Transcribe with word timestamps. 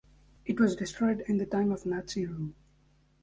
It 0.47 0.59
was 0.59 0.75
destroyed 0.75 1.23
in 1.27 1.37
the 1.37 1.45
time 1.45 1.71
of 1.71 1.85
Nazi 1.85 2.25
rule. 2.25 2.53